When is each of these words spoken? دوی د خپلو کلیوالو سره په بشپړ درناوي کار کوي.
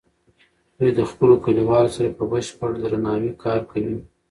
دوی 0.77 0.91
د 0.95 1.01
خپلو 1.11 1.33
کلیوالو 1.45 1.93
سره 1.97 2.09
په 2.17 2.23
بشپړ 2.31 2.71
درناوي 2.83 3.31
کار 3.43 3.59
کوي. 3.71 3.97